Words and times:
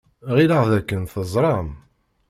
Ɣileɣ 0.35 0.63
dakken 0.71 1.01
teẓram. 1.13 1.69